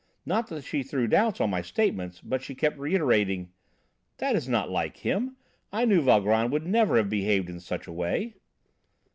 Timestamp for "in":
7.51-7.59